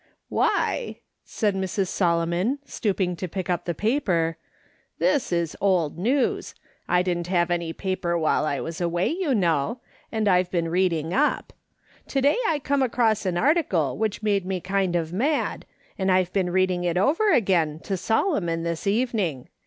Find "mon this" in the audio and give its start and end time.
18.39-18.87